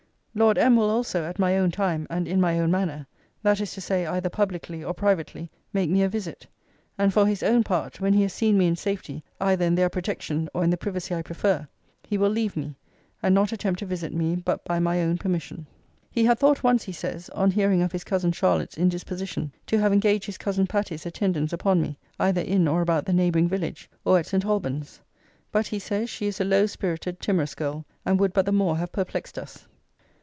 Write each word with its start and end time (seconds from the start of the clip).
'Lord 0.33 0.57
M. 0.57 0.77
will 0.77 0.89
also, 0.89 1.25
at 1.25 1.39
my 1.39 1.57
own 1.57 1.71
time, 1.71 2.07
and 2.09 2.25
in 2.25 2.39
my 2.39 2.57
own 2.57 2.71
manner, 2.71 3.05
(that 3.43 3.59
is 3.59 3.73
to 3.73 3.81
say, 3.81 4.05
either 4.05 4.29
publicly 4.29 4.81
or 4.81 4.93
privately,) 4.93 5.51
make 5.73 5.89
me 5.89 6.03
a 6.03 6.07
visit. 6.09 6.47
And, 6.97 7.13
for 7.13 7.27
his 7.27 7.43
own 7.43 7.65
part, 7.65 7.99
when 7.99 8.13
he 8.13 8.21
has 8.21 8.31
seen 8.31 8.57
me 8.57 8.65
in 8.67 8.77
safety, 8.77 9.25
either 9.41 9.65
in 9.65 9.75
their 9.75 9.89
protection, 9.89 10.47
or 10.53 10.63
in 10.63 10.69
the 10.69 10.77
privacy 10.77 11.13
I 11.13 11.21
prefer, 11.21 11.67
he 12.07 12.17
will 12.17 12.29
leave 12.29 12.55
me, 12.55 12.77
and 13.21 13.35
not 13.35 13.51
attempt 13.51 13.79
to 13.79 13.85
visit 13.85 14.13
me 14.13 14.37
but 14.37 14.63
by 14.63 14.79
my 14.79 15.01
own 15.01 15.17
permission. 15.17 15.67
'He 16.09 16.23
had 16.23 16.39
thought 16.39 16.63
once, 16.63 16.85
he 16.85 16.93
says, 16.93 17.29
on 17.31 17.51
hearing 17.51 17.81
of 17.81 17.91
his 17.91 18.05
cousin 18.05 18.31
Charlotte's 18.31 18.77
indisposition, 18.77 19.51
to 19.67 19.79
have 19.79 19.91
engaged 19.91 20.27
his 20.27 20.37
cousin 20.37 20.65
Patty's 20.65 21.05
attendance 21.05 21.51
upon 21.51 21.81
me, 21.81 21.97
either 22.21 22.39
in 22.41 22.69
or 22.69 22.81
about 22.81 23.03
the 23.05 23.11
neighbouring 23.11 23.49
village, 23.49 23.89
or 24.05 24.17
at 24.17 24.25
St. 24.27 24.45
Alban's: 24.45 25.01
but, 25.51 25.67
he 25.67 25.77
says, 25.77 26.09
she 26.09 26.25
is 26.27 26.39
a 26.39 26.45
low 26.45 26.67
spirited, 26.67 27.19
timorous 27.19 27.53
girl, 27.53 27.85
and 28.05 28.17
would 28.17 28.31
but 28.31 28.45
the 28.45 28.53
more 28.53 28.77
have 28.77 28.93
perplexed 28.93 29.37
us.' 29.37 29.67